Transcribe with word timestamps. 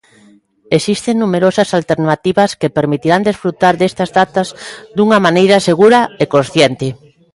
Existen 0.77 1.15
numerosas 1.23 1.69
alternativas 1.79 2.51
que 2.59 2.73
permitirán 2.77 3.27
desfrutar 3.29 3.73
destas 3.77 4.09
datas 4.19 4.47
dunha 4.95 5.19
maneira 5.25 5.57
segura 5.67 5.99
e 6.23 6.25
consciente. 6.35 6.87